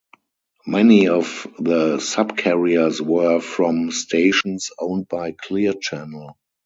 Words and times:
Many 0.65 1.09
of 1.09 1.45
the 1.59 1.97
subcarriers 1.97 2.99
were 2.99 3.39
from 3.39 3.91
stations 3.91 4.71
owned 4.79 5.07
by 5.07 5.31
Clear 5.31 5.73
Channel. 5.73 6.35